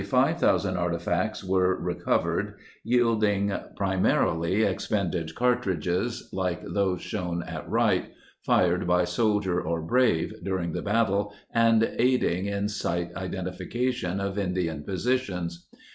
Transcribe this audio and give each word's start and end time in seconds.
OOO 0.11 0.77
artifacts, 0.79 1.43
were 1.43 1.75
recovered, 1.79 2.55
yielding 2.83 3.49
pri 3.75 3.95
marily 3.97 4.67
expended 4.67 5.35
cartridges, 5.35 6.27
tike 6.35 6.63
those 6.65 7.01
shown 7.01 7.43
at 7.43 7.69
right, 7.69 8.05
fired 8.41 8.87
by 8.87 9.03
soldier 9.03 9.61
or 9.61 9.79
brave 9.79 10.33
during 10.43 10.71
the 10.71 10.81
battle 10.81 11.35
and 11.53 11.83
aiding 11.99 12.47
in 12.47 12.67
site 12.67 13.13
identi 13.13 13.55
fication 13.55 14.19
of 14.19 14.39
Indian 14.39 14.81
positions. 14.81 15.67